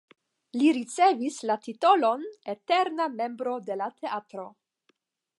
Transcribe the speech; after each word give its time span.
Li 0.59 0.69
ricevis 0.75 1.35
la 1.49 1.57
titolon 1.67 2.23
"eterna 2.53 3.07
membro 3.19 3.53
de 3.67 3.77
la 3.83 3.91
teatro". 4.01 4.47